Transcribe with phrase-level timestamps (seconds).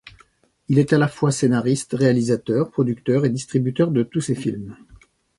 [0.67, 4.75] Il est à la fois scénariste, réalisateur, producteur et distributeur de tous ses films.